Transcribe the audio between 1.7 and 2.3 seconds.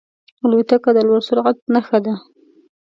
نښه ده.